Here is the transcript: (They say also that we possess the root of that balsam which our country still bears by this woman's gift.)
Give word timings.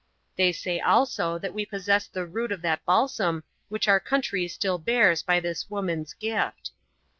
(They 0.35 0.51
say 0.51 0.79
also 0.79 1.37
that 1.37 1.53
we 1.53 1.63
possess 1.63 2.07
the 2.07 2.25
root 2.25 2.51
of 2.51 2.63
that 2.63 2.83
balsam 2.85 3.43
which 3.69 3.87
our 3.87 3.99
country 3.99 4.47
still 4.47 4.79
bears 4.79 5.21
by 5.21 5.39
this 5.39 5.69
woman's 5.69 6.15
gift.) 6.15 6.71